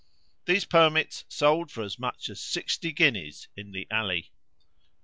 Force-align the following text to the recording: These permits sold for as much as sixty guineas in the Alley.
These 0.45 0.65
permits 0.65 1.25
sold 1.29 1.69
for 1.69 1.83
as 1.83 1.99
much 1.99 2.27
as 2.31 2.39
sixty 2.41 2.91
guineas 2.91 3.47
in 3.55 3.71
the 3.71 3.87
Alley. 3.91 4.31